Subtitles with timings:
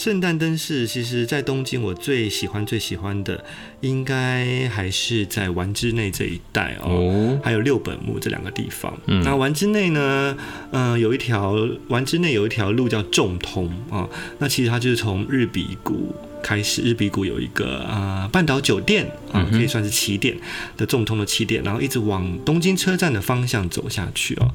[0.00, 3.44] 圣诞灯饰，其实在东京，我最喜欢最喜欢的，
[3.82, 8.98] 应该还是在丸之内这一带哦，哦还有六本木这两个地方。
[9.08, 10.34] 嗯、那丸之内呢，
[10.72, 11.54] 嗯、呃，有一条
[11.88, 16.14] 丸之内有一条路叫重通啊、哦，那其实它就是从日比谷。
[16.42, 20.36] 开始，日比谷有一个啊、呃、半岛酒店啊，可以算是起点
[20.76, 24.50] 的仲通的起点，然后一直往东京车站的方向走下去哦。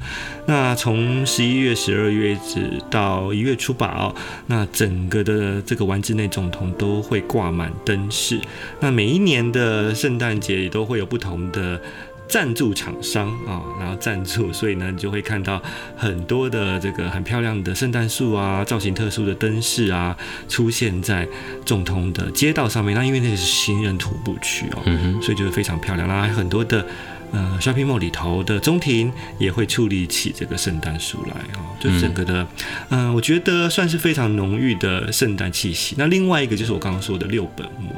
[0.48, 4.16] 那从十一月、十二月一直到一月初吧哦，
[4.48, 8.40] 那整个的这个丸之内总通都会挂满灯饰。
[8.80, 11.82] 那每一年的圣诞节也都会有不同的。
[12.28, 15.62] 赞助厂商啊，然后赞助，所以呢，你就会看到
[15.96, 20.18] 很多的这个很漂亮的圣诞树啊，造型特殊的灯饰啊，
[20.50, 21.28] 出现在
[21.64, 22.96] 仲通的街道上面。
[22.96, 26.08] 那因为那是行人徒步区哦，嗯、哼所以就是非常漂亮。
[26.08, 26.86] 然后还很多的
[27.32, 32.46] 呃 shopping mall 里头的中庭也会矗立起这个圣诞树来哦，就整个的
[32.90, 35.96] 嗯、呃，我觉得算是非常浓郁的圣诞气息。
[35.98, 37.96] 那另外一个就是我刚刚说的六本木，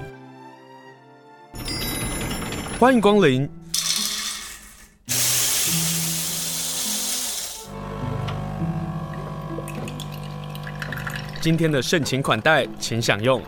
[2.78, 3.50] 欢迎光临。
[11.40, 13.42] 今天的盛情款待，请享用。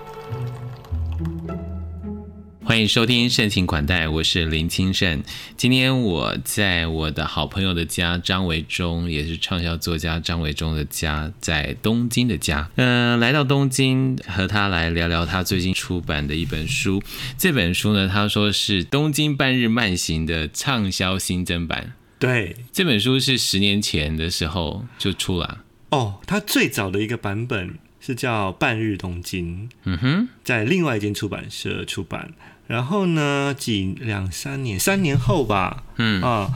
[2.64, 5.24] 欢迎收听盛情款待，我是林清盛。
[5.58, 12.70] 今天我在我的好朋友的家，张维忠，也是畅销作家张维忠的家，在东京的家。
[12.76, 17.02] 嗯、呃，来到东京和他来聊聊他最近出版的一本书。
[17.40, 21.94] 这本书呢，他说是《东京半日慢行》的畅销新增版。
[22.20, 25.64] 对，这本书是十年前的时候就出了。
[25.90, 27.76] 哦，它最早的一个版本。
[28.02, 32.32] 是叫《半日东京》，嗯哼，在另外一间出版社出版。
[32.66, 36.50] 然后呢，几两三年，三年后吧，嗯啊，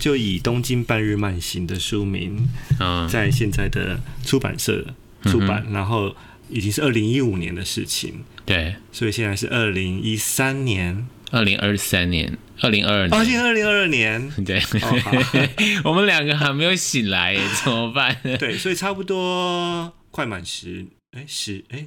[0.00, 2.48] 就以《东京半日慢行》的书名，
[2.80, 4.94] 嗯，在现在的出版社
[5.24, 5.62] 出版。
[5.66, 6.16] 嗯、然后
[6.48, 18.16] 已经是二零一五年的事情，对，所以现在是二零一三年，二零二三年，二零二二年，哦，现二零二二年， 对，哦、 我们两个还没有醒来， 怎么办？
[18.38, 19.92] 对，所以差不多。
[20.10, 21.86] 快满十哎十哎，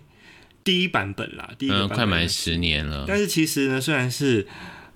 [0.64, 3.06] 第一版本啦，第一个版本、嗯、快满十年了。
[3.08, 4.48] 但是其实呢，虽然是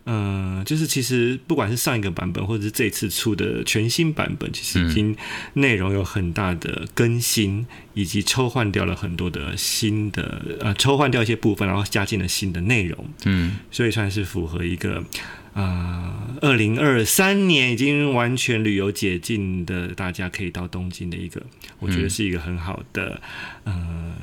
[0.05, 5.15] 嗯、呃，就是其实不管是上一个版本，或者是这次出的全新版本，其实已经
[5.53, 13.05] 内容有很大的更新，嗯、以及抽换掉了很多的新的呃，抽换掉一些部分，然后加进了新的内容。
[13.25, 15.03] 嗯，所以算是符合一个。
[15.55, 21.41] 啊，二零二三年已经完全旅游解禁的，大家可以到东京的一个，
[21.79, 23.21] 我觉得是一个很好的，
[23.63, 24.15] 嗯、呃。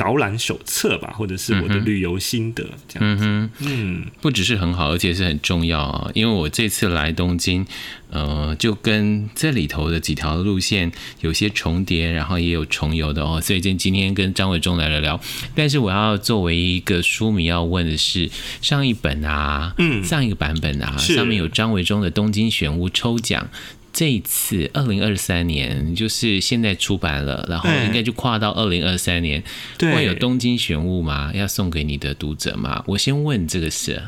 [0.00, 3.24] 导览手册吧，或者是我的旅游心得这样子。
[3.26, 6.10] 嗯，嗯，不只是很好，而且是很重要啊。
[6.14, 7.66] 因为我这次来东京，
[8.08, 10.90] 呃，就跟这里头的几条路线
[11.20, 13.38] 有些重叠，然后也有重游的哦。
[13.42, 15.20] 所以今今天跟张维忠来聊聊。
[15.54, 18.30] 但是我要作为一个书迷要问的是，
[18.62, 23.46] 上一本啊，嗯，上一个版本啊，上面有张维忠的东京选物抽奖。
[23.92, 29.42] 这一次，二零二三年就是现在出版了，然后应该就跨到二零二三年，
[29.76, 31.30] 对会有东京玄物吗？
[31.34, 32.82] 要送给你的读者吗？
[32.86, 34.02] 我先问这个事，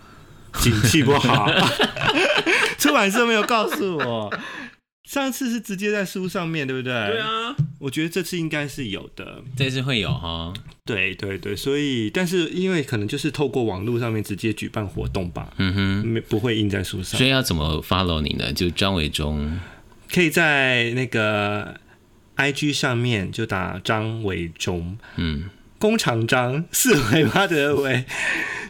[0.60, 1.50] 景气不好，
[2.78, 4.32] 出版社没有告诉我。
[5.12, 6.90] 上次是直接在书上面对不对？
[6.90, 10.54] 对啊，我觉得这次应该是有的，这次会有哈。
[10.86, 17.18] 对对对，所以但是因为可能就是透过网络上面直接举办活动吧，嗯哼，没不会印在书上。
[17.18, 18.50] 所以要怎么 follow 你呢？
[18.54, 19.60] 就张伟忠，
[20.10, 21.78] 可以在那个
[22.36, 25.44] IG 上面就打张伟忠，嗯，
[25.82, 28.04] 弓长张， 四维八德维。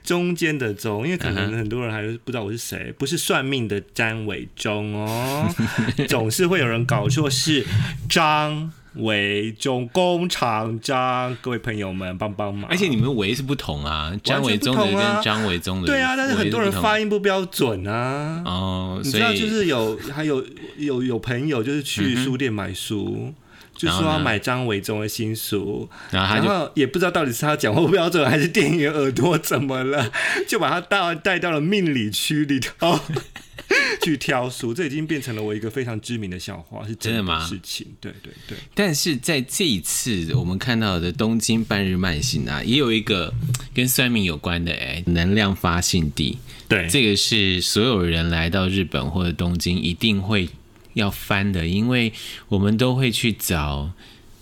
[0.03, 5.47] 中间的中，因为可能很多人还是不知道我是谁，不是算命的詹伟忠哦，
[6.09, 7.65] 总是会有人搞错是
[8.09, 12.69] 张维中，弓长张，各位朋友们帮帮忙。
[12.69, 18.43] 而且你们维是不同啊，张伟忠的跟张伟忠的，对啊，但是很多人发音不标准啊。
[18.45, 20.45] 哦，你知道就是有还有
[20.79, 23.33] 有有朋友就是去书店买书。
[23.75, 30.13] 就说要买张维忠的新书，然后，然后也不知道到底是他讲话不标准，还是店员耳朵怎么了，
[30.47, 33.01] 就把他带带到了命理区里头
[34.03, 37.45] 去挑书，这已经变成了我一个非常知名的笑话，是真的吗？
[37.47, 38.59] 事情，对对对。
[38.75, 43.33] 但是在这一次我们看到的东京半日慢行啊，也有一个
[43.75, 46.39] 跟算命有关的哎，能量发信地，
[46.69, 50.49] 对，这个是所有人来到日本或者东京一定会。
[50.95, 52.13] 要翻的，因为
[52.49, 53.93] 我们都会去找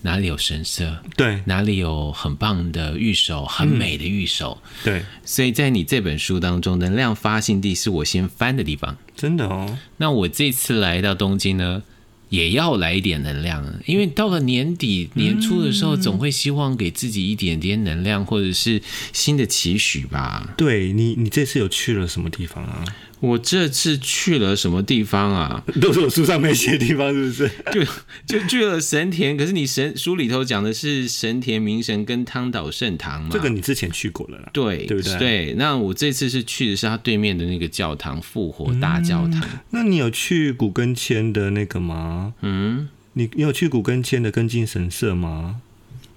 [0.02, 5.02] 哪里有神社，对，哪里有很棒的玉手，很美的玉手，嗯、对。
[5.24, 9.78] 所以在你这本书当中，能量发信地是我先翻的地方，真的哦。
[9.98, 11.82] 那我这次来到东京呢，
[12.30, 18.80] 也要来一点能量，因为到了年底年初的时候，总会希望给自己一点点能量，或者是
[19.12, 20.54] 新的期许吧。
[20.56, 22.84] 对你，你这次有去了什么地方啊？
[23.20, 25.62] 我这次去了什么地方啊？
[25.80, 27.50] 都是我书上没写的地方，是不是？
[28.26, 33.28] 就就去了神田，可是你神书里头讲的是神田明神跟汤岛圣堂嘛？
[33.30, 35.18] 这个你之前去过了啦，对对不对？
[35.18, 39.42] 对，那我这次是去的是他对面的那个教堂——复活大教堂。
[39.70, 42.32] 那你有去古根千的那个吗？
[42.40, 45.60] 嗯，你你有去古根千的根津神社吗？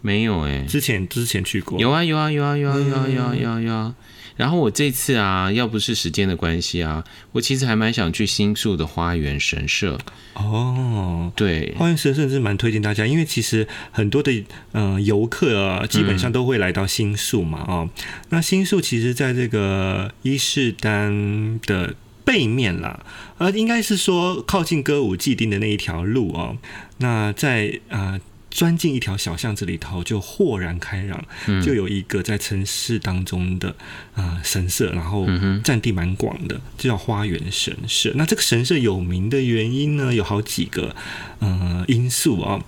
[0.01, 2.77] 没有哎，之前之前去过，有啊有啊有啊有啊
[3.07, 3.93] 有有有啊。
[4.35, 9.97] 然后我这次啊，要不是时间的关系啊，我其实还蛮想去新宿的花园神社。
[10.33, 14.31] 哦，对，花园神社是蛮推荐大家，因为其实很多的
[14.71, 17.63] 嗯、呃、游客啊，基本上都会来到新宿嘛。
[17.67, 17.89] 哦，
[18.29, 21.95] 那新宿其实在这个伊势丹的
[22.25, 23.05] 背面啦，
[23.37, 26.57] 呃，应该是说靠近歌舞伎町的那一条路哦。
[26.97, 28.13] 那在啊。
[28.13, 28.21] 呃
[28.53, 31.25] 钻进一条小巷子里头，就豁然开朗，
[31.65, 33.69] 就有一个在城市当中的
[34.13, 35.27] 啊、呃、神社，然后
[35.63, 38.13] 占地蛮广的，就叫花园神社。
[38.15, 40.95] 那这个神社有名的原因呢，有好几个
[41.39, 42.63] 呃因素啊。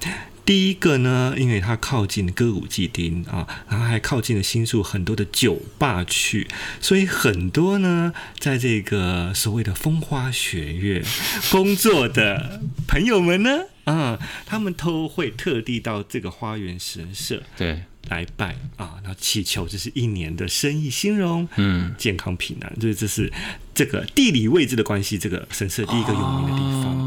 [0.46, 6.48] 第一个呢，因为它靠近歌舞伎町啊，然后还靠近了新宿很多的酒吧区，
[6.80, 11.04] 所以很多呢，在这个所谓的风花雪月
[11.50, 23.34] 工作的朋友们呢，啊，他们都会特地到这个花园神社对来拜啊，然后祈求这是一年的生意兴隆，嗯，健康平安，所以这是
[23.74, 26.96] 这个地理位置的关系，这个神社第一个有名的地方。
[27.00, 27.05] 哦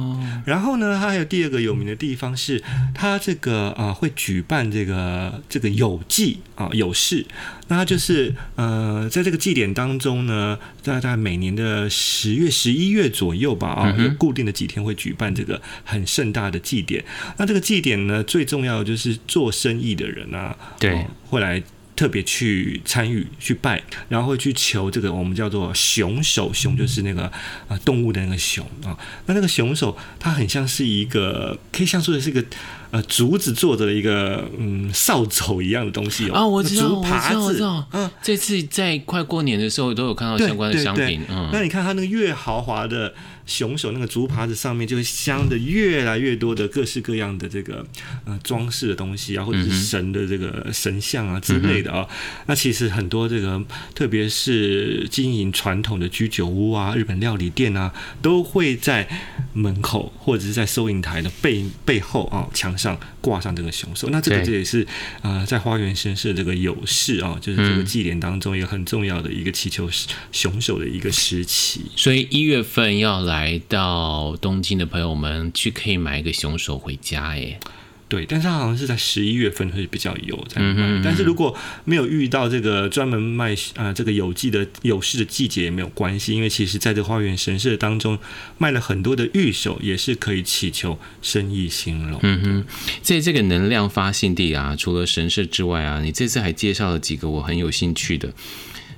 [0.49, 2.63] 然后呢，它还有第二个有名的地方是，
[2.95, 7.27] 它这个啊会举办这个这个有祭啊有事，
[7.69, 17.05] 那它就是呃在这个祭典当中呢，大概每年的十月十一月左右吧啊，有固定的几天会举办这个很盛大的祭典。
[17.37, 21.63] 那这个祭典呢，最重要的就是做生意的人啊，对，会来。
[21.99, 27.25] 特别去参与去拜，然后会去求这个我们叫做熊手，熊就是那个
[27.67, 28.97] 啊动物的那个熊啊。
[29.27, 32.45] 那那个熊手，它很像是一个，可以像说的是一个
[32.93, 36.35] 呃竹子做的一个嗯扫帚一样的东西哦。
[36.35, 37.89] 啊，我知道，我知道，我知道。
[37.93, 41.21] 嗯，这次在快过年的时候都有看到相关的商品。
[41.29, 43.13] 嗯，那你看它那个越豪华的。
[43.49, 47.85] 熊手那个竹耙子上面就会镶的越来越多的各式各样的这个
[48.27, 52.07] 呃装饰的东西啊，或者是神的这个神像啊之类的啊。
[52.47, 53.65] 那其实很多这个，
[53.95, 57.91] 特别是经营传统的居酒屋啊、日本料理店啊，
[58.21, 59.09] 都会在
[59.55, 64.11] 门口或者是在收银台的背背后啊墙上挂上这个熊手。
[64.11, 64.87] 那这个这也是
[65.23, 69.89] 呃在花园神社这个有事啊，就是这个祭典当中一个很重要的一个祈求
[70.33, 71.87] 熊手的一个时期。
[71.97, 73.38] 所以一月份要来。
[73.39, 77.61] 来到东京的朋友们，去可以买一个熊手回家耶。
[78.09, 80.75] 对，但是它好像是在十一月份会比较有在卖。
[80.79, 88.19] 嗯但是如果没有遇到这个专门卖啊、呃、这个酉祭的有事的季节也没有关系，因为其实在这花园神社当中
[88.57, 92.19] 卖了很多的玉手，也是可以祈求生意兴隆。
[92.25, 92.65] 嗯哼，
[93.03, 98.33] 在这个能量发信地啊，除了神社之外啊，你这次还介绍了几个我很有兴趣的。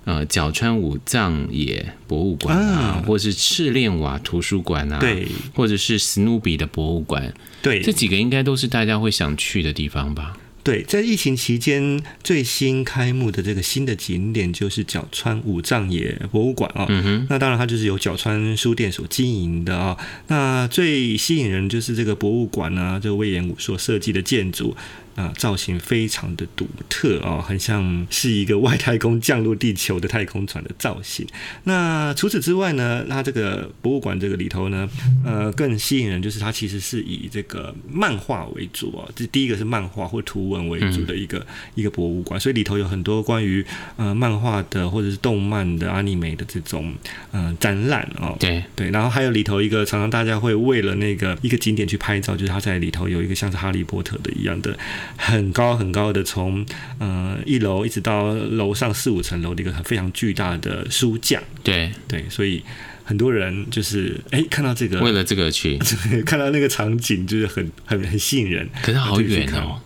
[0.04, 10.36] 呃，角川武藏野博物馆啊，啊或是赤炼瓦图书馆啊，对，或者是史努比的博物馆，对，这几个应该都是大家会想去的地方吧？
[10.62, 16.84] 对，在疫情期间最新开幕的这个新的景点就是角川五藏野博物馆啊。
[16.90, 19.96] 嗯哼，那当然它就是由角川书店所经营的啊。
[20.28, 24.76] 那最吸引人就是这个博物馆呢、啊，这个隈研武所设计的建筑。
[25.20, 31.26] 啊，造型非常的独特哦，很像是一个外太空降落地球的太空船的造型。
[31.64, 34.88] 那除此之外呢，它这个博物馆这个里头呢，
[35.22, 39.06] 呃，更吸引人就是它其实是以这个漫画为主哦。
[39.14, 43.62] 这第一个是漫画或图文为主的一个、嗯、一个博物馆，所以里头有很多关于
[43.96, 46.94] 呃漫画的或者是动漫的阿尼美的这种
[47.30, 48.34] 呃展览哦。
[48.40, 54.78] 对对，然后还有里头一个常常大家会为了那个一个景点去拍照，就是它在里头有一个像是哈利波特的一样的。
[55.16, 56.64] 很高很高的，从
[56.98, 61.42] 呃一楼一直到楼上四五层楼的一个非常巨大的书架。
[61.62, 62.62] 对对，所以
[63.04, 65.78] 很多人就是哎、欸、看到这个，为了这个去
[66.24, 68.68] 看到那个场景，就是很很很吸引人。
[68.82, 69.80] 可是好远哦。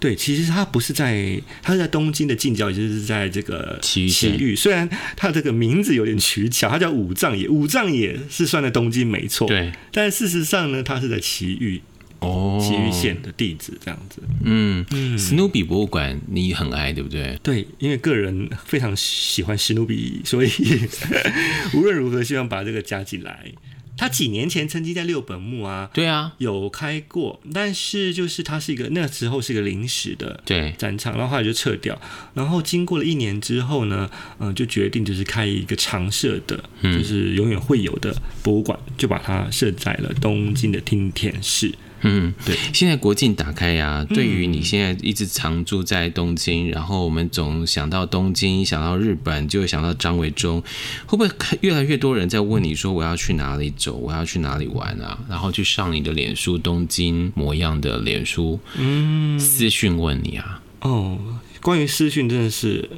[0.00, 4.00] 对，其实它不是在，它是在东京的近郊，也就是在这个埼
[4.38, 4.56] 玉。
[4.56, 9.46] 虽然它这个名字有点取巧，它叫五藏野，五藏野是算在东京没错。
[9.46, 11.82] 对，但事实上呢，它是在埼玉。
[12.20, 14.22] 哦，埼玉县的地址这样子。
[14.42, 17.38] 嗯嗯，史努比博物馆你很爱对不对？
[17.42, 20.50] 对，因为个人非常喜欢史努比，所以
[21.74, 23.46] 无论如何希望把这个加进来。
[23.96, 32.00] 他几年前曾经在六本木啊，对啊，有开过，但是就是它是一个那时候是一个临时的对展场，然后后来就撤掉，
[32.32, 41.70] 然后经过了一年之后呢，嗯、呃，就决定就是开一个常设的，就是永远会有的博物馆，就把它设在了东京的町田市。
[42.02, 42.56] 嗯，对。
[42.72, 50.62] 现在国境打开呀、啊，对于你现在一直常住在东京，嗯、然后我们总想到东京，想到日本，就会想到张维忠，
[51.06, 51.30] 会不会
[51.60, 55.18] 越来越多人在问你说我要去哪里走，我要去哪里玩啊？
[55.28, 60.62] 然后去上你的脸书东京模样的脸书，嗯，私讯问你啊？
[60.80, 61.18] 哦，
[61.60, 62.88] 关于私讯真的是。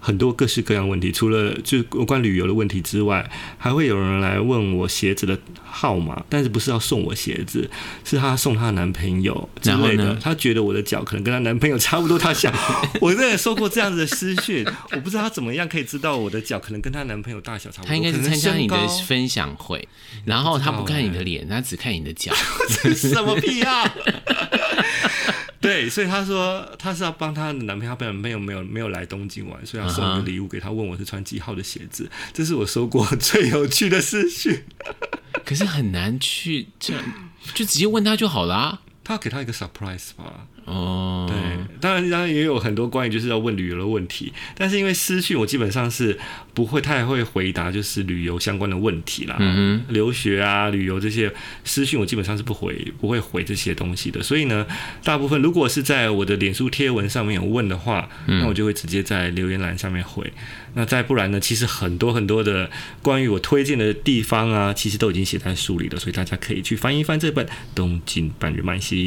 [0.00, 7.70] 很多各式各样问题，除了就有关旅游的问题之外，还会有人来问我鞋子的号码，但是不是要送我鞋子，
[8.04, 10.16] 是她送她的男朋友之类的。
[10.16, 12.50] 她觉得我的脚可能跟她男朋友差不多，她想。
[13.00, 17.88] 我真的收过这样子的私讯，我不知道她怎么样可以知道我的脚可能跟她男朋友大小差不多。
[17.88, 18.76] 她应该是参加你的
[19.06, 19.86] 分享会，
[20.24, 22.32] 然后她不看你的脸，她只看你的脚。
[22.82, 23.94] 这是什么屁啊！
[25.60, 32.10] 对，所以他说他是要帮他的男朋友，他本来没有没有没有来东京玩，所以要送一个礼物给他，问我是穿几号的鞋子。
[32.32, 34.64] 这是我收过最有趣的私讯。
[35.44, 37.02] 可是很难去这样，
[37.54, 38.80] 就直接问他就好了。
[39.02, 40.46] 他要给他一个 surprise 吧。
[40.66, 41.36] 哦，对，
[41.80, 46.16] 当然当然也有很多关于就是要问旅游的问题，但是因为私讯我基本上是
[46.54, 51.32] 不会太会回答，就是旅游相关的问题啦，嗯哼，留学啊、旅游这些
[51.64, 54.64] 私讯我基本上是不回不会回这些东西的，所以呢，
[55.02, 60.32] 大部分如果是在我的脸书贴文上面有问的话，那我就会直接在留言栏上面回。
[60.74, 62.70] 那再不然呢，其实很多很多的
[63.02, 68.98] 关于我推荐的地方啊，其实都已经写在书里了，所以大家可以去翻一翻这本《东京半日慢行》。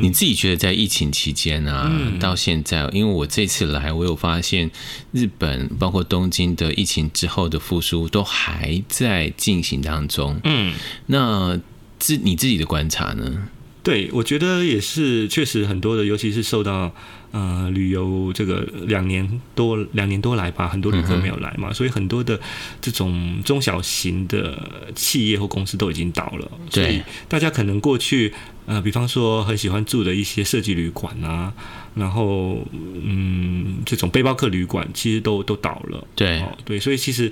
[0.00, 4.70] 你自己觉得在疫情期间啊，嗯、到现在，因为我这次来，我有发现
[5.12, 10.38] 日本包括东京的疫情之后的复苏都还在进行当中。
[10.44, 10.74] 嗯，
[11.06, 11.58] 那
[11.98, 13.48] 自你自己的观察呢？
[13.82, 16.94] 对，我觉得也是，确实很多的，尤其是受到。
[17.36, 22.40] 呃，旅游这个两年多，两年多来吧，很多旅客没有来嘛，嗯、所以很多的
[22.80, 26.50] 这种中小型的企业或公司都已经倒了。
[26.70, 28.32] 对，所以大家可能过去
[28.64, 31.52] 呃，比方说很喜欢住的一些设计旅馆啊，
[31.94, 36.02] 然后嗯，这种背包客旅馆其实都都倒了。
[36.14, 37.30] 对，对，所以其实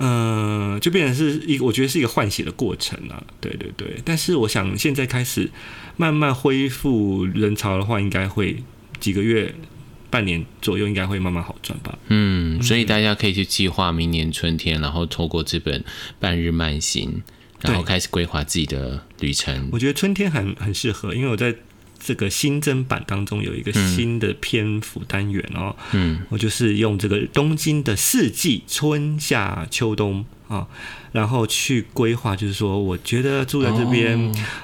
[0.00, 3.24] 嗯、呃，就变成是一个，我觉得是一个换血的过程啊。
[3.40, 5.50] 对对对，但是我想现在开始
[5.96, 8.62] 慢慢恢复人潮的话，应该会。
[9.00, 9.54] 几个月、
[10.10, 11.98] 半年左右，应该会慢慢好转吧。
[12.08, 15.84] 嗯，所以大家可以去计划明年春天，然后透过这本
[16.18, 17.22] 半日慢行，
[17.60, 19.68] 然后开始规划自己的旅程。
[19.72, 21.54] 我觉得春天很很适合，因为我在
[21.98, 25.74] 这个新增版当中有一个新的篇幅单元哦。
[25.92, 30.24] 嗯，我就是用这个东京的四季，春夏秋冬。
[30.48, 30.64] 啊，
[31.16, 34.18] 然后去规划，就是说，我觉得住在这边，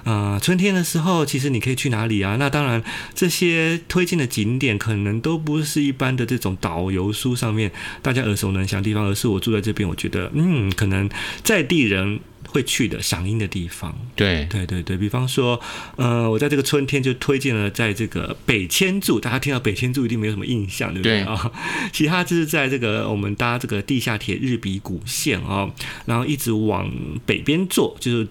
[0.04, 2.37] 啊、呃，春天的时候，其实你可以去哪里啊？
[2.38, 11.09] 那当然，这些推荐的景点可能都不是一般的这种导游书上面大家耳熟能详的地方，而是我住在这边，我觉得，嗯，可能
[11.42, 12.21] 在地人。
[12.52, 15.59] 会去的赏樱的地方，对对对对，比方说，
[15.97, 21.40] 呃，我在这个春天就推荐了在这个北千住，大家听到北千住一定没有什么印象，对不对啊？
[21.42, 25.68] 对其他就是在这个我们搭这个地下铁日比谷线啊，
[26.04, 26.88] 然后一直往
[27.25, 28.28] 北边坐，就是。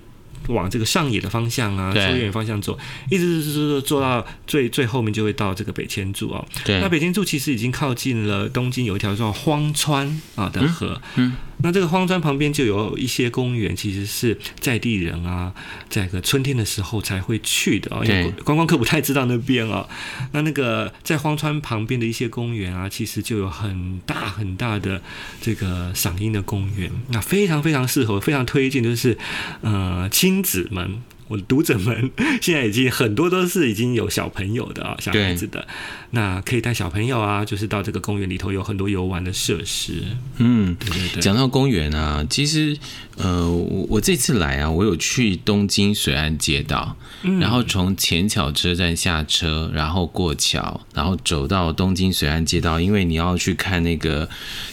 [0.48, 2.76] 往这个上野的方向啊，秋叶原方向走，
[3.12, 6.44] 一直是是坐到最最后面就会到这个北千住啊。
[6.66, 11.00] 对，那北千住其实已经靠近了东京有一条叫荒川啊的河。
[11.16, 11.28] 嗯。
[11.28, 11.34] 嗯，
[11.64, 15.54] 那这个荒川旁边就有一些公园，其实是在地人啊，
[15.90, 19.88] 在个春天的时候才会去的啊，因为观光客不太知道那边啊。
[20.32, 25.00] 那那个在荒川旁边的一些公园啊，其实就有很大很大的
[25.40, 29.16] 这个赏樱的公园，那非常非常适合，非常推荐，就是
[29.62, 30.32] 呃亲。
[30.32, 32.12] 亲子们，我的读者们，
[32.42, 35.66] 现在已经很多都是已经有小朋友的啊，小孩子的，
[36.10, 40.04] 那可以带小朋友啊，就是到这个公园里头有很多游玩的设施。
[40.40, 41.22] 嗯，对对对。
[41.22, 42.78] 讲到公园啊，其实
[43.16, 54.28] 呃，我我这次来啊，我有去东京水岸街道，嗯、然后从浅草车站下车，然后过桥，然后走到东京水岸街道，因为你要去看那个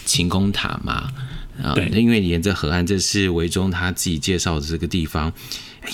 [0.05, 1.09] 晴空塔嘛。
[1.63, 1.87] 啊，对。
[1.89, 5.33] 因为沿着河岸，这是维中他自己介绍的这个地方，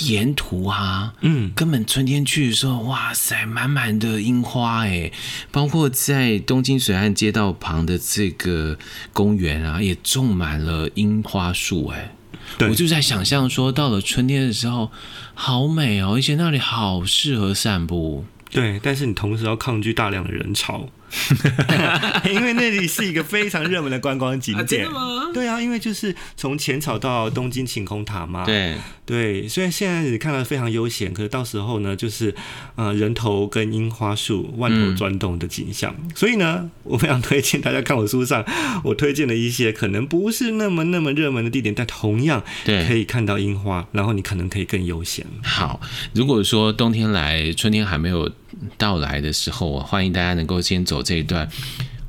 [0.00, 5.10] 沿途啊，嗯，根本春天去的时候，哇塞，满满的樱花哎，
[5.50, 8.78] 包括在东京水岸街道旁的这个
[9.12, 12.14] 公园啊，也种满了樱花树哎，
[12.58, 12.68] 对。
[12.68, 14.90] 我就在想象说，到了春天的时候，
[15.34, 18.24] 好美哦，而且那里好适合散步。
[18.50, 20.88] 对，但是你同时要抗拒大量的人潮。
[22.30, 24.86] 因为那里是一个非常热门的观光景 点。
[24.86, 28.44] 啊、对啊，因为就是从浅草到东京晴空塔嘛。
[28.44, 28.74] 对
[29.06, 32.34] 对，虽然现在你看到非常悠闲，可是到时候呢，就是
[32.74, 35.94] 呃人头跟樱花树万头钻动的景象。
[36.02, 38.44] 嗯、所以呢，我非常推荐大家看我书上
[38.82, 45.26] 我推荐的一些可能不是那么那么热门的地点，但同样可以看到樱花，然后你可能可以更悠闲。
[45.42, 45.80] 好，
[46.14, 48.30] 如果说冬天来，春天还没有
[48.78, 51.48] 到来的时候，欢迎大家能够先走这一段。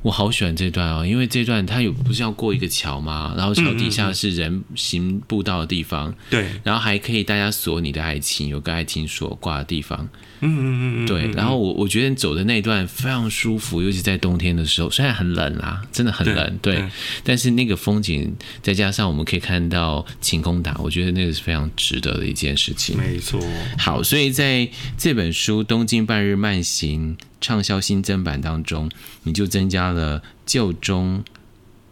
[0.02, 3.34] 我好喜欢这段哦，因为这段它有不是要过一个桥吗？
[3.36, 10.08] 然后桥底下是人行步道的地方，对，然后还可以大家锁你的爱情，有个爱情锁挂的地方，
[10.40, 11.30] 嗯嗯嗯嗯，对。
[11.32, 16.84] 然后我我觉得你走的那段非常舒服，尤其在冬天的时候，虽然很冷啊，真的很冷，对，对。
[17.24, 22.96] 但是那个风景再加上我们可以看到晴空塔，我觉得那个是非常值得的一件事情。
[22.96, 23.40] 没错。
[23.78, 27.16] 好，所以在这本书《东京半日慢行》。
[27.38, 28.90] 畅销新增版当中，
[29.22, 31.22] 你就增加了旧中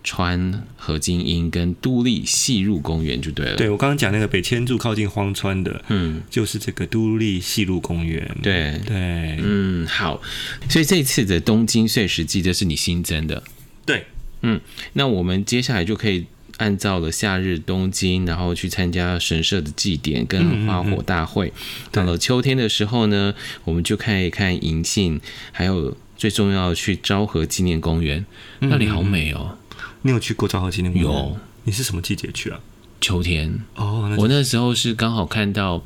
[0.04, 3.56] 川河津英跟都立细路公园就对了。
[3.56, 8.36] 对，我刚刚讲那个北千住靠近荒川的，嗯，就是这个都立细路公园。
[8.42, 10.22] 对对，嗯，好，
[10.68, 13.42] 所以这次的东京碎石记这是你新增的。
[13.84, 14.06] 对，
[14.42, 14.60] 嗯，
[14.92, 16.26] 那我们接下来就可以。
[16.58, 21.48] 按照了夏日东京，然后去参加神社的祭典跟花火大会。
[21.48, 23.34] 嗯嗯嗯，到了秋天的时候呢，
[23.64, 25.20] 我们就看一看银杏，
[25.50, 28.24] 还有最重要的去昭和纪念公园，
[28.60, 29.58] 那里好美哦。
[30.04, 31.10] 你有去过昭和纪念公园？
[31.10, 31.36] 有。
[31.64, 32.60] 你是什么季节去啊？
[33.00, 33.58] 秋天。
[33.74, 35.82] 哦，我那时候是刚好看到，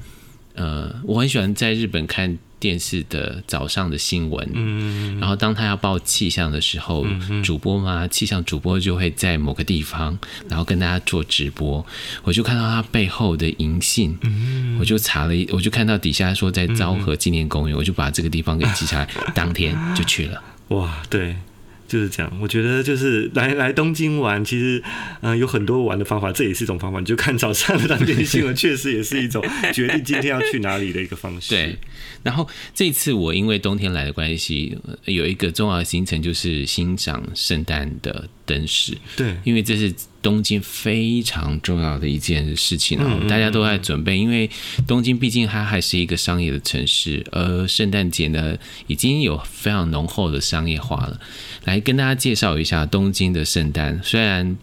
[0.55, 2.39] 呃，我很喜欢在日本看。
[2.61, 11.87] 电视的早上的新闻，嗯，然后当他要报气象的时候，嗯、主播嘛，气象主播就会在某个地方，然后跟大家做直播。
[12.25, 20.43] 我就看到他背后的银杏，嗯，我就查了一，我就看到底下说在昭和纪念公园，嗯，我就把这个地方给记下来，当天就去了。
[20.71, 21.37] 哇，对。
[21.89, 24.81] 就是这样，我觉得就是来来东京玩，其实
[25.23, 27.01] 嗯、呃、有很多玩的方法，这也是一种方法。
[27.01, 29.43] 你就看早上的当天新闻，确实也是一种
[29.75, 31.49] 决定今天要去哪里的一个方式。
[31.55, 31.77] 对，
[32.23, 38.97] 然后这次我因为冬天来的关系，有一个重要的行程就是欣赏圣诞的灯饰。
[39.17, 39.93] 对，因为这是。
[40.21, 44.51] 东京非常重要的一件事情啊，大家都在准备，因为
[44.87, 51.21] 东京毕竟它还是一个商业的城市，而圣诞节呢已经有非常浓厚的商业化了。
[51.65, 54.57] 来跟大家介绍一下东京的圣诞，虽然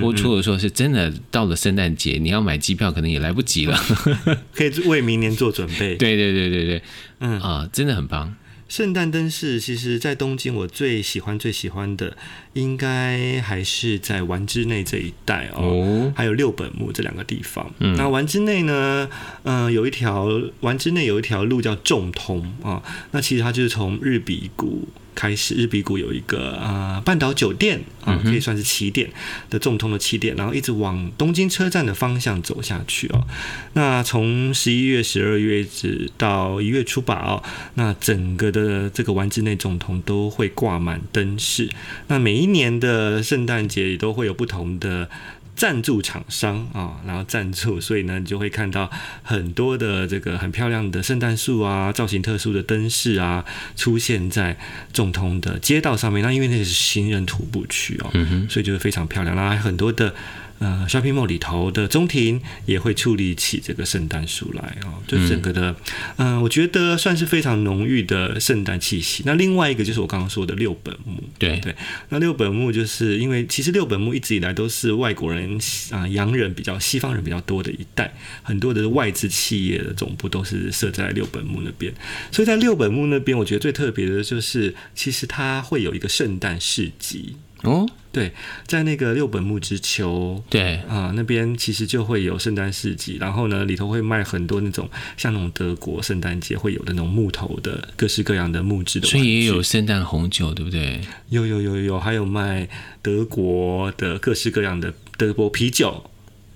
[0.00, 3.78] 播出的时候是真的到了圣诞节，你要买机票可能也来不及了，
[4.54, 5.96] 可以为明年做准备。
[6.02, 6.82] 对对对对对，
[7.20, 8.34] 嗯啊，真的很棒。
[8.72, 12.16] 圣诞灯饰，其实在东京，我最喜欢最喜欢的，
[12.54, 17.70] 应该还是在丸之内这一带哦，哦还有六本木这两个地方。
[17.80, 19.10] 嗯、那丸之内呢，
[19.42, 20.26] 嗯、呃，有一条
[20.60, 24.88] 丸之内有一条路叫重通啊，那其实它就是从日比谷。
[25.14, 29.10] 开始，日比谷有一个啊、呃、半岛酒店啊，可以算是起点
[29.50, 33.26] 的仲通的起点，然后一直往东京车站的方向走下去哦。
[33.74, 37.42] 那从十一月、十二月一直到一月初吧哦，
[37.74, 41.68] 那整个的这个丸之内总通都会挂满灯饰。
[42.08, 45.08] 那每一年的圣诞节也都会有不同的。
[45.54, 48.90] 赞助厂商啊，然后赞助，所以呢，你就会看到
[49.22, 53.44] 很多的这个很漂亮的圣诞树啊，造型特殊的灯饰啊，
[53.76, 54.56] 出现在
[54.92, 56.22] 中通的街道上面。
[56.22, 58.10] 那因为那是行人徒步区哦，
[58.48, 59.36] 所以就是非常漂亮。
[59.36, 60.14] 然后还很多的。
[60.62, 65.74] 呃，shopping mall 里头的中庭也会矗立起这个圣诞树来哦，就整个的，
[66.18, 69.24] 嗯、呃，我觉得算是非常浓郁的圣诞气息。
[69.26, 71.74] 那另外一个就是我刚刚说的六本木，对对，
[72.10, 75.58] 那六本木就是因为其实六本木一直以来都是外国人
[75.90, 81.92] 啊、呃，洋人比较西方人比较多的一带，很多的外资企业的总部都是设在六本木那边，
[82.30, 87.34] 所以在六本木那边，我觉得最特别的就是其实它会有一个圣诞市集。
[87.62, 88.32] 哦，对，
[88.66, 101.00] 在那个六本木之丘，对啊、呃，那边其实就会有圣诞市集，然后呢，里头会卖很多那种像那种德国圣诞节会有的那种木头的各式各样的木质的，所以也有圣诞红酒，对不对？
[101.28, 102.68] 有有有有，还有卖
[103.00, 106.04] 德国的各式各样的德国啤酒。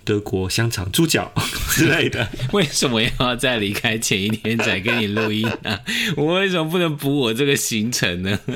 [0.06, 1.30] 德国香肠、猪脚
[1.74, 5.80] 之类的，为什么要在离开前一天再跟你录音呢？
[6.16, 8.38] 我为什么不能补我这个行程呢？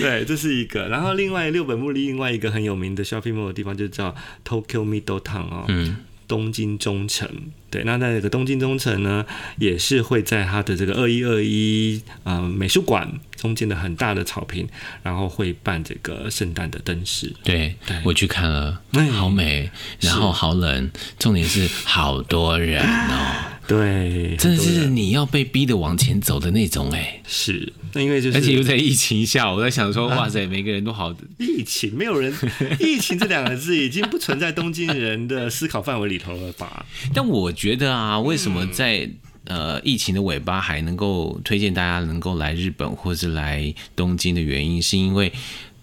[0.00, 0.88] 对，这是一个。
[0.88, 4.14] 然后另外六本木另外一个很有名的 shopping mall 的地方就叫
[4.46, 5.64] Tokyo Midtown 哦。
[5.68, 5.96] 嗯。
[6.28, 7.28] 东京中城，
[7.70, 9.24] 对，那在这个东京中城呢，
[9.56, 14.68] 也是会在它的这个二一二一呃美术馆中间的很大的草坪，
[15.02, 17.34] 然后会办这个圣诞的灯饰。
[17.42, 18.80] 对，对我去看了，
[19.12, 23.57] 好美，然后好冷，重点是好多人哦。
[23.68, 27.22] 对，真的是你要被逼的往前走的那种哎、欸。
[27.26, 31.14] 是，那因为就是，而且又在疫情下，我在想说，哇塞，每个人都好。
[31.38, 32.32] 疫情没有人，
[32.80, 36.86] 疫情这两个字已经不存在东京人的思考范围里头了吧？
[37.12, 39.00] 但我觉得啊，为什么在、
[39.44, 45.30] 嗯、呃疫情的尾巴还能够推荐大家能够来日本或是来东京的原因，是因为。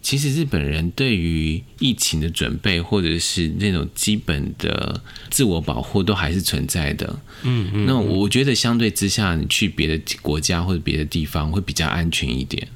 [0.05, 7.19] 其实日本人对于疫情的准备，或者是那种基本的自我保护，都还是存在的。
[7.41, 7.85] 嗯嗯。
[7.87, 12.67] 那我觉得相对之下，你去别的国家或者别的地方会比较安全一点。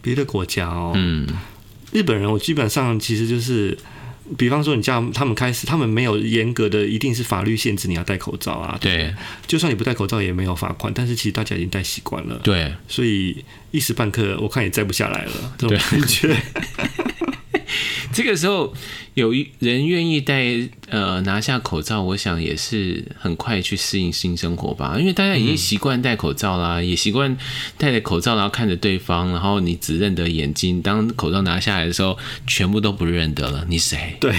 [0.00, 1.28] 别的国家哦，嗯，
[1.92, 3.78] 日本人我基本上其实就是。
[4.38, 8.78] 比方说，你叫他们开始，他们没有严格的，一定是法律限制你要戴口罩啊。
[8.80, 9.14] 对，对，
[9.46, 12.40] 就算你不戴口罩也没有罚款，但是其实大家已经戴习惯了。
[12.42, 16.36] 对，所以一时半刻我看也摘不下来了，这种感觉。
[18.12, 18.72] 这个时候
[19.14, 27.36] 有人愿意戴呃拿下口罩，我想也是很快去适应新生活吧，因为大家已经习惯戴口罩啦，嗯、也习惯
[27.78, 30.82] 戴着口罩然后看着对方，然后你只认得眼睛。
[30.82, 34.16] 当口罩拿下来的时候，全部都不认得了，你谁？
[34.20, 34.34] 对，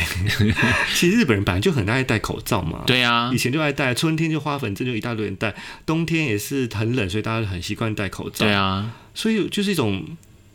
[0.94, 2.84] 其实日本人本来就很爱戴口罩嘛。
[2.86, 5.54] 对啊，以前就爱戴，春天就花粉症就一大堆人戴，
[5.86, 8.46] 冬天也是很冷，所以大家很习惯戴口罩。
[8.46, 10.04] 对啊，所以就是一种。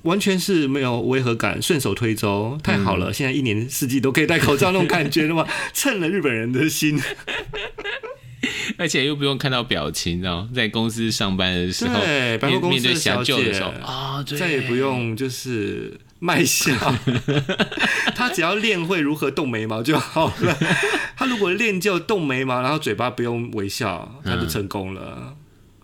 [0.02, 3.10] 完全是没有违和感，顺手推舟，太好了！
[3.10, 7.00] 嗯、现在一年四季都可以戴口罩，那种感觉的嘛， 趁了日本人的心，
[8.76, 16.72] 而且又不用看到表情，哦，在公司上班的时候，对，办公室小姐的时候啊，再也不用就是卖笑，
[18.14, 20.56] 他只要练会如何动眉毛就好了。
[21.16, 25.18] 他如果练就动眉毛，然后嘴巴不用微笑，他就成功了。
[25.18, 25.34] 嗯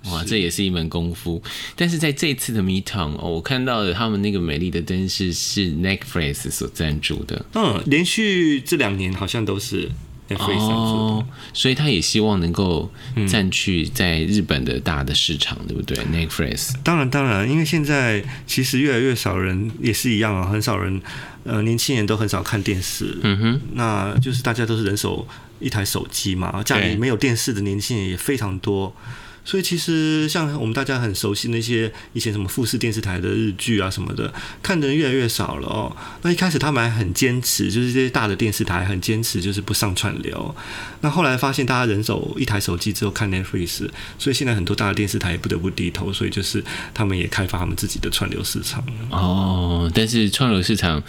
[0.06, 1.42] 哇，这也是一门功夫。
[1.74, 7.44] 但是在这次的 Meet On，、哦，我看到的他们那个美丽的灯饰是 Netflix 所赞助的。
[7.54, 9.90] 嗯，连续这两年好像都是
[10.28, 11.14] Netflix 赞助的。
[11.14, 12.90] 哦，所以他也希望能够
[13.26, 16.74] 占据在日本的大的市场，嗯、对不对？Netflix。
[16.82, 21.00] 当然，当然，因为现在其实越来越少人也是一样啊，很少人，
[21.44, 23.18] 呃，年轻人都很少看电视。
[23.22, 25.26] 嗯哼，那就是大家都是人手
[25.60, 28.94] 一台手机嘛，家里没有电视的年轻人也非常多。
[29.44, 35.94] 所以其实像我们大家很熟悉那些以前什么富士电视台的日剧啊什么的，看的人越来越少了哦。
[36.22, 40.54] 那一开始他们还很坚持，就是这些大的电视台很坚持，就是不上串流。
[41.02, 43.86] 那后来发现大家人手一台手机之后看 Netflix，
[44.18, 48.82] 所以现在很多大的电视台也不得不低头，所以就是他们也开发他们自己的串流市场。
[49.10, 51.02] 哦，但是串流市场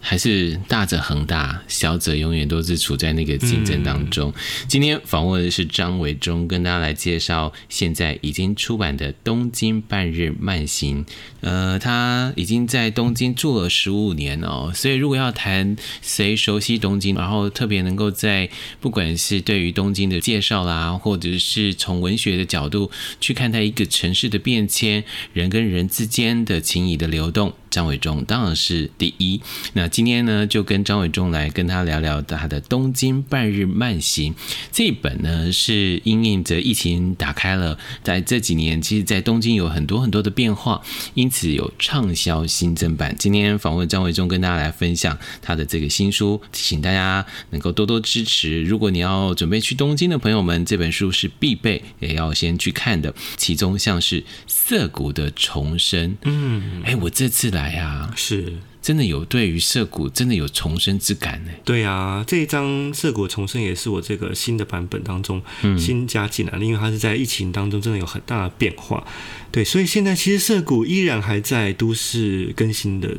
[0.00, 4.30] 还是大者恒大，小者永远都是处在那个竞争当中。
[4.30, 7.52] 嗯、今天访问的是张伟忠，跟大家来介绍。
[7.80, 11.02] 现在已经出版的《东京半日慢行》，
[11.40, 27.54] 呃，他已经在东京住了十五年哦，所以如果要谈谁熟悉东京，然后特别能够在不管是对于东京的介绍啦，或者是从文学的角度去看待一个城市的变迁，人跟人之间的情谊的流动。
[27.70, 29.40] 张伟忠当然是第一。
[29.74, 34.34] 那今天呢，就跟张伟忠来跟他聊聊他的《东京半日慢行》
[34.72, 40.82] 这一本呢，是因应着疫情打开了，在这几年，其实，在东京有很多很多的变化，
[41.14, 43.14] 因此有畅销新增版。
[43.16, 48.64] 今天访问张伟忠，跟大家来分享他的这个新书，请大家能够多多支持。
[48.64, 53.14] 如果你要准备去东京的朋友们，这本书是必备，也要先去看的。
[53.36, 57.59] 其中像是涩谷的重生，嗯，哎，我这次来。
[57.60, 61.50] 来呀，是真的有对于涩谷真的有重生之感呢。
[61.62, 65.42] 对啊，这一张涩谷重生也是我这个新的版本当中
[65.78, 69.06] 新加进来的，因为它是在疫情当中真的有很大的变化。
[69.52, 73.14] 对，所以现在其实涩谷依然还在都市更新的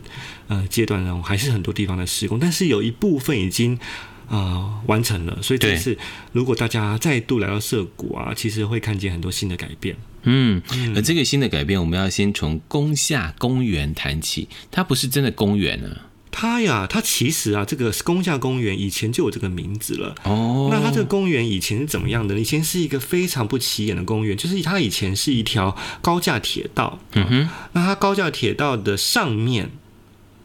[0.48, 3.78] 呃阶段中，还是很多地方的施工，但是有一部分已经。
[4.28, 5.98] 啊、呃，完成了，所以这次
[6.32, 9.96] 如果大家再度来到涩谷啊，其实会看见很多新的改变。
[10.24, 10.62] 嗯，
[10.96, 14.48] 而这个新的改变，我们要先从宫下公园谈起。
[14.70, 20.16] 它不是真的公园啊，它呀，它其实啊，这个宫下公园以前就有这个名字了。
[20.24, 22.40] 哦，那它这个公园以前是怎么样的？
[22.40, 27.00] 以前是一个非常不起眼的公园，就是它以前是一条高架铁道。
[27.14, 29.72] 嗯哼，那它高架铁道的上面。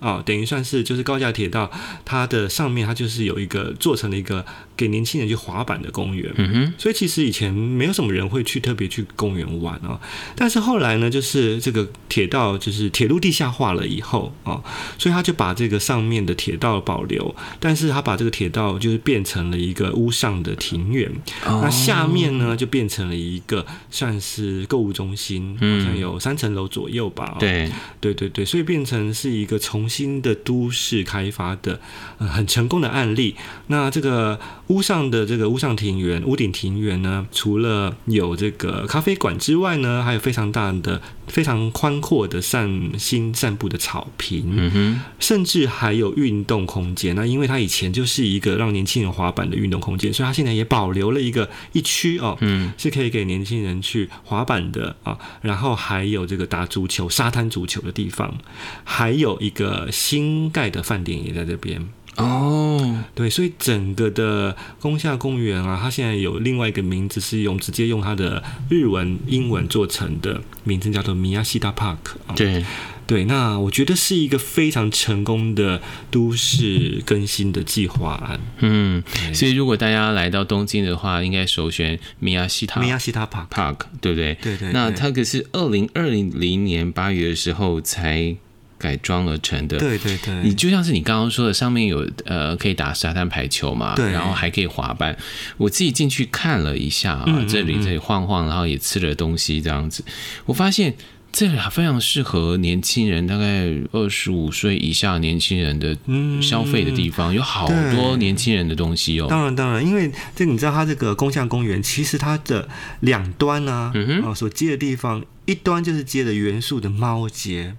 [0.07, 1.69] 啊、哦，等于算是就是高架铁道，
[2.05, 6.31] 它的上面它就是有一个做成了一个给年轻人去滑板的公园。
[6.37, 10.01] 嗯哼，所以其实以前没有什么人会去特别去公园玩啊、哦。
[10.37, 14.65] 但是后来呢，就是这个铁道就是铁路地下化了以后啊、哦，
[14.99, 21.11] 所以他就把这个上面的铁道保留，但是他把这个铁道就是变成了一个屋上的庭院。
[21.45, 27.37] 哦、那下面呢就变成了一个算是购物中心，好像有三层楼左右吧。
[27.41, 29.89] 对、嗯，对对对，所以变成是一个重。
[29.97, 31.81] 新的都市开发的、
[32.19, 33.35] 呃、很成功的案例。
[33.69, 47.15] 那这个屋上的这个屋上庭园、屋顶庭园呢，除了有这个咖啡馆之外呢，还有非常大的、非常宽阔的散心散步的草坪，嗯哼，甚至还有运动空间。
[47.15, 55.17] 那因为它以前就是一个让年轻人滑板的运动空间，所以它现在也保留了一个一区哦，嗯，是可以给年轻人去滑板的啊。
[55.43, 58.37] 然后还有这个打足球、沙滩足球的地方，
[58.83, 63.05] 还有一个新盖的饭店也在这边哦。
[63.15, 72.35] 对，所以整个的宫下公园啊，它现在有另外一个名字，是用直接用它的日文、英文做成的名字，叫做 Miyashita Park 啊。
[72.35, 72.65] 对。
[73.07, 78.41] 对，那我觉得是一个非常成功的都市更新的计划案。
[78.59, 79.01] 嗯，
[79.33, 84.35] 所以如果大家来到东京的话，应该首选米亚西塔米亚西塔 Park Park，对不对？
[84.43, 84.73] 对对。
[84.73, 88.35] 那它可是二零二零年八月的时候才
[88.79, 89.79] 改装而成的。
[89.79, 90.35] 对对对。
[90.43, 95.17] 你就像是你刚刚说的，上面有呃可以打沙滩排球嘛，对，然后还可以滑板。
[95.57, 100.05] 我自己进去看了一下啊，这里这里晃晃，然后也吃了东西这样子，
[100.47, 100.95] 我发现。
[101.33, 105.95] 这里非常适合年轻人，大概二十五岁以下年轻人的
[106.41, 109.27] 消费的地方，嗯、有好多年轻人的东西哦。
[109.29, 112.67] 当然，当然，因为这你知道，它这个宫下公园其实它的
[113.01, 117.75] 两端呢、啊，嗯、哼所接的地方，一端就是接的元素的猫街，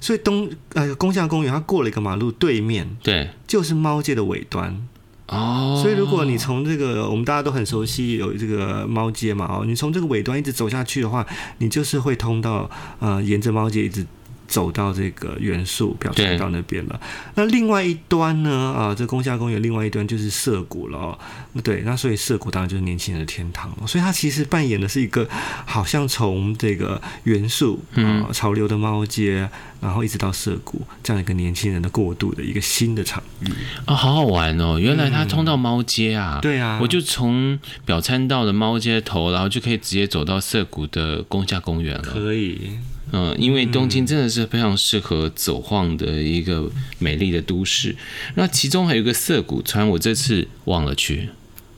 [0.00, 4.86] 所以东呃宫下公园它过了一个马路对面，对，就是猫界的尾端。
[5.28, 11.24] 哦，所以如果你从这个我们大家都很熟悉有这个猫街嘛，哦，你从这个尾端一直走下去的话，
[11.58, 14.04] 你就是会通到呃沿着猫街一直。
[14.50, 17.00] 走到这个元素表参道那边了。
[17.36, 18.50] 那另外一端呢？
[18.50, 21.18] 啊，这宫下公园另外一端就是涩谷了哦。
[21.62, 23.86] 对，那所以涩谷当然就是年轻人的天堂了。
[23.86, 25.26] 所以它其实扮演的是一个
[25.64, 29.48] 好像从这个元素啊潮流的猫街，
[29.80, 33.46] 然后一直到涩谷这样一个年轻人的过渡的一个新的场域
[33.84, 34.80] 啊，好好玩哦！
[34.80, 36.40] 原来它通到猫街啊。
[36.40, 42.02] 嗯、对啊，我就从表参道的猫街头，然后就可以直接走到涩谷的宫下公园了。
[42.02, 42.72] 可以。
[43.12, 47.96] 嗯，因为东京真的是非常适合走晃的一个美丽的都市。
[48.34, 51.28] 那其中还有一个涩谷川，我这次忘了去。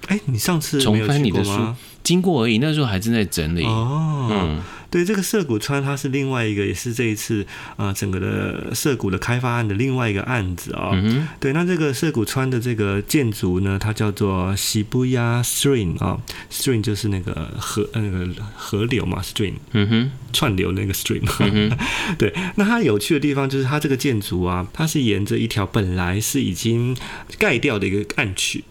[0.09, 3.65] 哎，你上次重翻你的书，经过而已，那时候还正在整理。
[3.65, 4.63] 哦，嗯。
[4.93, 7.43] 对，这个涩谷川，它是另外一个，也是这一次
[7.77, 10.91] 啊、呃，整个的涩谷的开发案的另外一个案子啊、哦。
[10.93, 21.23] 嗯、哼对，那这个涩谷川的这个建筑呢，它叫做 Shibuya Stream 啊、哦、，Stream 就是那个河那个河流嘛，Stream，嗯哼，串流那个 Stream。
[21.41, 21.75] 嗯、
[22.19, 26.95] 对，那它有趣的地方就是它这个建筑啊，它是沿着一条本来是已经
[27.39, 28.63] 盖掉的一个暗渠。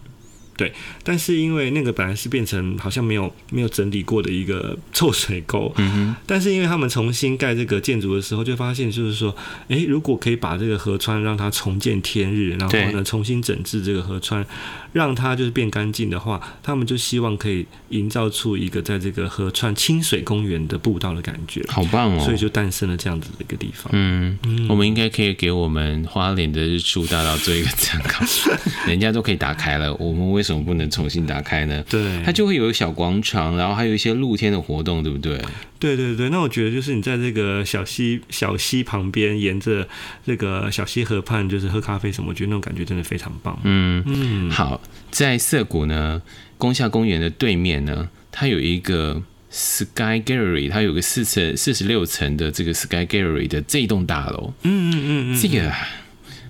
[0.56, 9.34] 对，但是因为那个本来是变成好像没有没有整理过的一个臭水沟，嗯哼，但是因为他们重新盖这个建筑的时候，就发现就是说，
[9.68, 14.46] 诶，如果可以把这个河川让它重见天日，然后呢重新整治这个河川。
[14.92, 22.20] 让它就是变干净的话，他们就希望可以营造出一个在这个河川清水公园的步道的感觉，好棒哦！
[22.24, 23.90] 所以就诞生了这样子的一个地方。
[23.92, 28.24] 嗯，嗯我们应该可以给我们花莲的日出大道做一个参考，
[28.86, 31.82] 人家都可以打开了，我们为什么不能重新打开呢？
[31.88, 35.40] 对，它就会有小广场，然后还有一些露天的活动，对不对？
[35.78, 39.88] 对对对，那我觉得就是你在这个小溪小溪旁边，沿着
[40.24, 43.58] 这个小溪河畔，就是喝咖啡什么，我觉得那种感觉真的非常棒。
[43.64, 46.22] 嗯嗯，好，在涩谷呢，
[46.58, 54.52] 宫下公园的对面呢，它有一个 Sky Gallery，它有个四层四十六层的这个 Sky Gallery 的这栋大楼。
[54.62, 55.72] 嗯嗯嗯嗯，这个。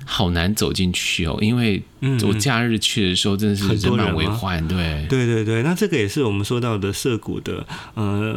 [0.05, 1.83] 好难走进去哦，因为
[2.27, 5.62] 我假日去的时候真的是人满为患，对，对对对。
[5.62, 7.64] 那这个也是我们说到的涩谷的
[7.95, 8.37] 呃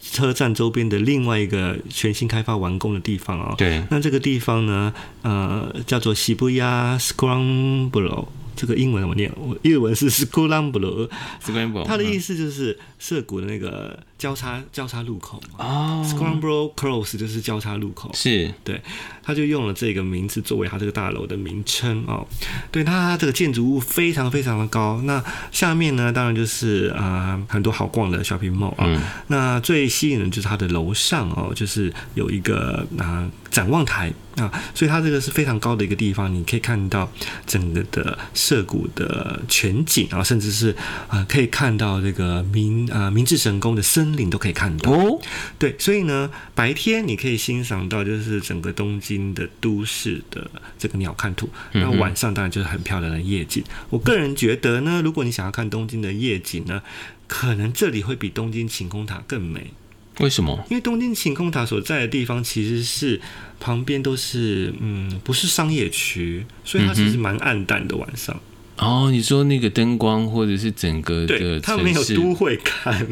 [0.00, 3.54] 车站周边的另外一个全新开发完工的地方哦。
[3.58, 8.26] 对，那这个地方呢，呃，叫做涩谷 Scramble。
[8.56, 15.64] 这个英文我念，我日文是 Scramble，Scramble，它的意思就是涩谷的那个交叉交叉路口嘛。
[15.64, 18.80] 哦，Scramble Cross 就是交叉路口，是对，
[19.22, 22.26] 他就用了这个名字作为他这个大楼的名称哦。
[22.70, 28.84] 对，它这个建筑物非常非常的高，那下面呢，当然就是啊、呃、很多好逛的 shopping mall 啊。
[28.86, 34.12] 嗯、那最吸引人就是它的楼上哦，就是有一个啊、呃、展望台。
[34.36, 37.10] 啊，所以它这个是非常高的一个地方，你可以看到
[37.46, 40.76] 整个的涩谷的全景啊，甚至是
[41.08, 44.92] 啊可以看到这个明啊明治神宫的森林都可以看到。
[44.92, 45.18] 哦，
[45.58, 53.64] 对，所以呢，白天你可以欣赏到就是整个东京的都市的这个鸟瞰图，那晚上当然就是很漂亮的夜景。
[53.88, 56.82] 我个人觉得呢，如果你想要看东京的夜景呢，
[57.26, 59.72] 可能这里会比东京晴空塔更美。
[60.20, 60.64] 为什么？
[60.70, 63.20] 因为东京晴空塔所在的地方其实是
[63.60, 68.40] 旁边都是嗯，不是商业区，所以它其实蛮暗淡的晚上。
[68.78, 73.06] 哦，你说那个灯光或者是整个的，它没有都会感，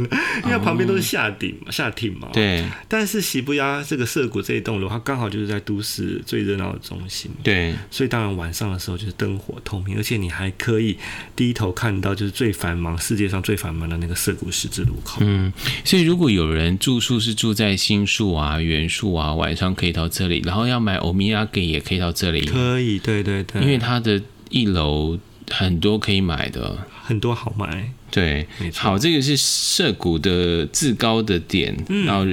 [0.44, 2.28] 因为旁边都是下町嘛，下町嘛。
[2.32, 2.62] 对。
[2.86, 3.54] 但是涩谷
[3.86, 7.30] 这个涩谷这一栋楼，它刚好就是在都市最热闹的中心。
[7.42, 7.74] 对。
[7.90, 10.98] 所以当然晚上的时候就是灯火通明，而且你还可以
[11.34, 15.22] 低头看到就是最繁忙世界上最繁忙的那个涩谷十字路口。
[15.24, 15.50] 嗯。
[15.82, 22.44] 所以如果有人住宿是住在新宿啊、原宿啊，晚上可以到这里，然后要买欧米亚给也可以到这里。
[22.44, 23.62] 可以，对对对。
[23.62, 25.18] 因为它的一楼。
[25.50, 27.92] 很多可以买的，很多好买。
[28.10, 28.46] 对。
[28.74, 32.24] 好，这个是涉谷的至高的点，嗯、然后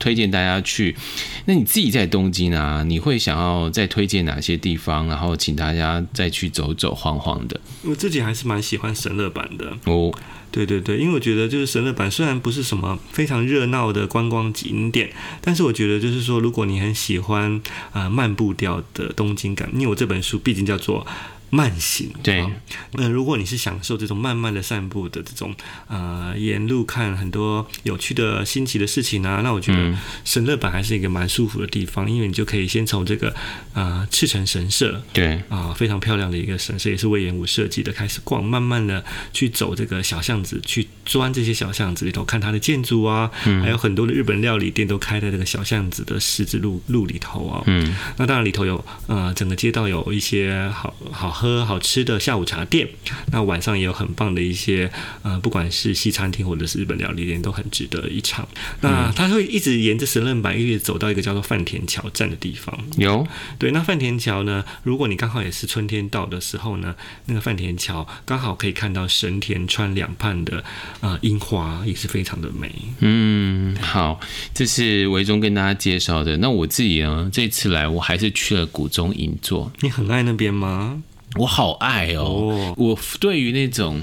[0.00, 0.96] 推荐大家去。
[1.44, 5.06] 那你自己在东京啊，你会想要再推荐哪些地方？
[5.06, 7.60] 然后请大家再去走走晃晃的。
[7.82, 10.12] 我自己还是蛮喜欢神乐版的哦。
[10.50, 15.10] 对对对，因为我觉得就是神乐版虽然不是什么非常热闹的观光景点，
[15.42, 17.54] 但是我觉得就是说，如果你很喜欢
[17.92, 21.06] 啊、呃、慢步调的东京感，因为我这本书毕竟叫做。
[21.50, 22.44] 慢行，对，
[22.92, 25.54] 那、呃、如果你是享受这种慢慢的散步的这种，
[25.86, 33.34] 呃，沿路看很多有趣的新奇的事情啊，那我觉得神乐坂还是一个蛮舒服的地方，因为你就可以先从这个
[33.72, 51.37] 呃赤城神社，对，啊、呃，非常漂亮的一个神社，也是魏延武设计的，开始逛，慢慢的去走这个小巷子，去钻这些小巷子里头看它的建筑啊，嗯、还有很多的日本料理店都开在这个小巷子的十字路路里头啊，嗯，那当然里头有呃整个街道有一些好好。
[51.38, 52.88] 喝好吃的下午茶店，
[53.30, 54.90] 那晚上也有很棒的一些，
[55.22, 58.48] 呃，不管是西餐厅或者是日本料理店，都很值得一尝。
[58.80, 62.76] 那他会一直沿着神乐坂一直走到一个叫做饭田桥站的地方。
[62.96, 63.24] 有，
[63.56, 66.96] 对，那饭田桥呢，如果你刚好也是春天到的时候呢，
[67.26, 70.64] 那个饭田桥刚好可以看到神田川两畔的
[70.98, 72.74] 呃樱花，也是非常的美。
[72.98, 74.18] 嗯，好，
[74.52, 76.36] 这是维中跟大家介绍的。
[76.38, 79.70] 那我自己呢，这次来我还是去了古中银座。
[79.82, 81.00] 你很爱那边吗？
[81.36, 82.22] 我好爱哦！
[82.22, 84.02] 哦，我对于那种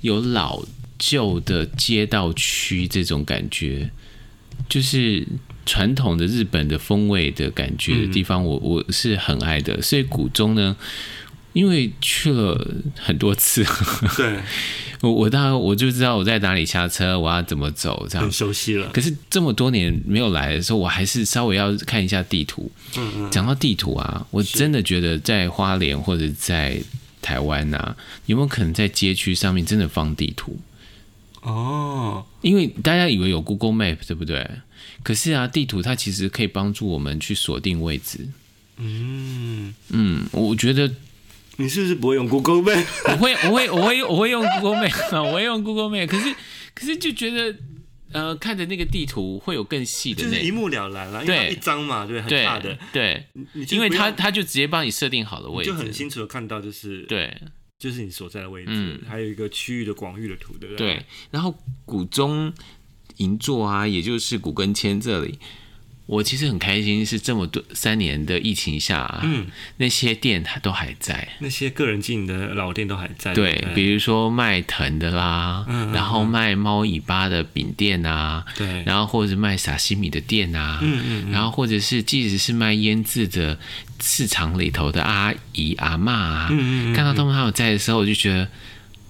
[0.00, 0.62] 有老
[0.98, 3.90] 旧的街道区这种感觉，
[4.68, 5.26] 就是
[5.66, 9.82] 传统的日本的风味的感觉的地方，我我是很爱的。
[9.82, 10.76] 所以古中呢，
[11.52, 13.64] 因为去了很多次，
[14.16, 14.38] 对。
[15.02, 18.88] 我我当然我就知道我在哪里下车，我要怎么走，这样很熟悉了。
[18.90, 22.70] 可是这么多年没有来的时候，我还是稍微要看一下地图。
[22.96, 23.28] 嗯嗯。
[23.28, 26.80] 讲到地图啊，我真的觉得在花莲或者在
[27.20, 30.56] 台湾啊，有没有可能在街区上面真的放地图？
[31.40, 34.48] 哦，因为大家以为有 Google Map 对不对？
[35.02, 38.28] 可是啊，地图它其实可以帮助我们去锁定位置。
[38.76, 40.88] 嗯嗯，我觉得。
[41.56, 42.84] 你是不是不会用 Google Map？
[43.12, 46.06] 我会，我会，我会，我会用 Google Map 啊，我会用 Google Map。
[46.06, 46.34] 可是，
[46.74, 47.54] 可是就觉得，
[48.12, 51.22] 呃，看着那个地图会有更细的，就是一目了然了。
[51.24, 53.26] 因为，一张嘛，对，很大的，对。
[53.70, 57.36] 因为他他就直接帮你设定好了位置，就很清楚的看到，就是对，
[57.78, 60.94] 就是你所在的位置，嗯，还有一个区域的广域的图，对不对？
[60.94, 61.04] 对。
[61.30, 62.52] 然后古中
[63.18, 65.38] 银座啊，也就是古根签这里。
[66.06, 73.32] 我其实很开心，是这么多三年的疫情下，啊，嗯，那些店它都还在，那些个人经营的老店都还在。
[73.32, 73.74] 对，对。
[73.74, 83.58] 比如说卖藤的啦，嗯，然后卖猫尾巴的饼店啊，对，然后或者是卖沙西米的店啊，嗯嗯，然后或者是即使是卖腌制的
[84.02, 88.48] 市场里头的阿姨阿妈啊，嗯，嗯，嗯，看到他们还有在的时候，我就觉得。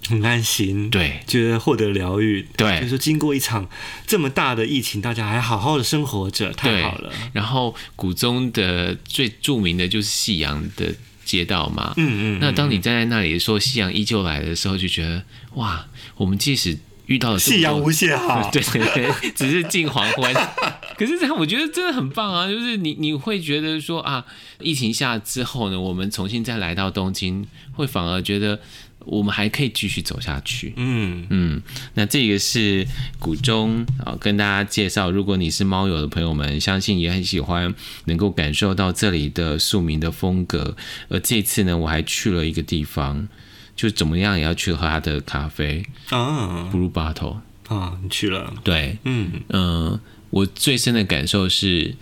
[0.08, 3.68] 很安心，对，觉得获得疗愈，对，就是经过一场
[4.06, 7.12] 这么大的疫情，大家还好好的生活着，太好了。
[7.32, 10.92] 然后古中的最著名的就是夕阳的
[11.24, 12.38] 街道嘛，嗯嗯。
[12.40, 15.22] 那当你站在那里说夕阳依旧来的时候，就觉得
[15.54, 15.86] 哇，
[16.16, 20.34] 我们即使遇到了夕阳无限好，对 对对，只是近黄昏。
[20.98, 24.24] 可是这样我觉得真的很棒啊，就是你你会觉得说啊，
[24.60, 28.60] 疫情下之后呢，我们重新再来到东京，会反而觉得。
[29.06, 30.72] 我们还可以继续走下去。
[30.76, 31.62] 嗯嗯，
[31.94, 32.86] 那这个是
[33.18, 35.10] 谷中啊，跟大家介绍。
[35.10, 40.76] 如果你是猫友的朋友们，相信也很喜欢，能够感受到这里的宿民的风格。
[41.08, 43.28] 而这次呢，我还去了一个地方，
[43.74, 48.54] 就怎么样也要去喝他的咖啡啊，Blue Bottle 啊，你去了？
[48.62, 50.00] 对，嗯嗯、呃，
[50.30, 51.96] 我最深的感受是，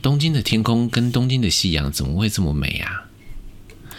[0.00, 3.06] 东京的天空跟东京的夕阳怎么会这么美啊？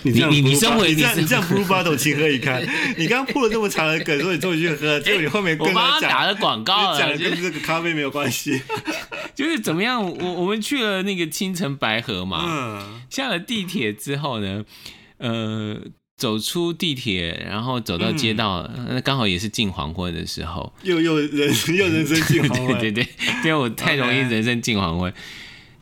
[0.03, 2.61] 你你你身为你这样你这样 Blue Bottle 情何以堪？
[2.97, 8.61] 你刚 刚铺了这么长的梗，说你终于去喝，结果你后面跟他讲打了广告了，讲的跟这个咖啡没有关系。
[9.35, 10.03] 就是怎么样？
[10.03, 14.63] 我我们去了那个青城白河嘛，嗯，下了地铁之后呢，
[15.17, 15.77] 呃，
[16.17, 23.07] 走出地铁，然后走到街道，那、嗯、刚好也是近黄昏的时候，又又人又人生 近黄昏，对对对，
[23.45, 25.11] 因为我太容易人生近黄昏。
[25.11, 25.15] Okay.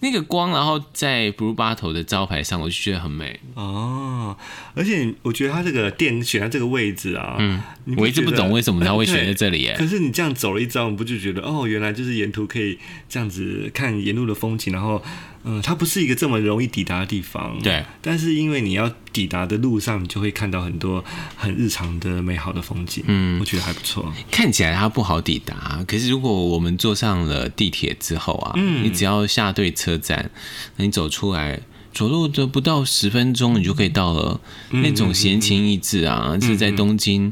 [0.01, 4.35] 那个光，然后在 Blue Bottle 的招牌上，我就觉得很美哦。
[4.73, 7.61] 而且我觉得它这个店选在这个位置啊，嗯，
[7.97, 9.75] 我一直不懂为什么他会选在这里耶。
[9.79, 12.77] 可是你这样走了一遭，你不就觉得哦，原来就是沿途可以
[13.07, 15.01] 这样子看沿路的风景，然后。
[15.43, 17.83] 嗯，它不是一个这么容易抵达的地方，对。
[18.01, 21.03] 但是因为你要抵达的路上，你就会看到很多
[21.35, 24.13] 很日常的美好的风景，嗯，我觉得还不错。
[24.29, 30.29] 看起来它不好抵达，可是如果我们坐上了地铁之后啊，嗯，你只要下对车站，
[30.75, 31.61] 你走出来，
[31.93, 34.41] 走路的不到十分钟，你就可以到了。
[34.71, 37.31] 那种闲情逸致啊，嗯，是在东京。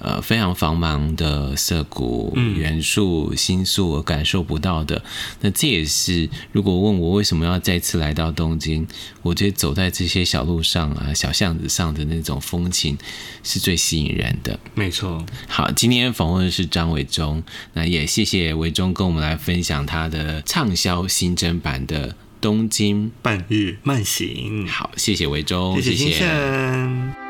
[0.00, 5.02] 呃，非常繁忙的涩谷、元素、新宿，我感受不到的。
[5.40, 8.86] 那这也是，如果问我为什么要再次来到东京，
[9.22, 12.98] 我觉得走在这些小路上啊、小巷子上的那种风情，
[13.42, 14.58] 是最吸引人的。
[14.74, 15.24] 没错。
[15.48, 17.42] 好，今天访问的是张伟忠，
[17.74, 24.66] 那也谢谢伟忠跟我们来分享他的畅销新增版的《东京半日慢行》。
[24.68, 26.06] 好，谢谢维中，谢谢。
[26.06, 27.23] 谢谢。